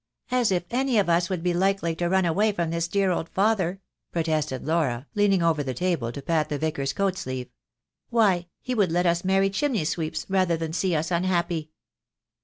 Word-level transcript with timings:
As 0.31 0.51
if 0.51 0.63
any 0.71 0.97
of 0.97 1.09
us 1.09 1.29
would 1.29 1.43
be 1.43 1.53
likely 1.53 1.95
to 1.97 2.09
run 2.09 2.25
away 2.25 2.51
from 2.53 2.71
this 2.71 2.87
dear 2.87 3.11
old 3.11 3.29
father?" 3.29 3.81
protested 4.11 4.65
Laura, 4.65 5.05
leaning 5.13 5.43
over 5.43 5.61
the 5.61 5.75
table 5.75 6.11
to 6.11 6.23
pat 6.23 6.49
the 6.49 6.57
Vicar's 6.57 6.91
coat 6.91 7.19
sleeve. 7.19 7.51
"Why, 8.09 8.47
he 8.61 8.73
would 8.73 8.91
let 8.91 9.05
us 9.05 9.23
marry 9.23 9.51
chimney 9.51 9.85
sweeps 9.85 10.25
rather 10.27 10.57
than 10.57 10.73
see 10.73 10.95
us 10.95 11.11
unhappy." 11.11 11.69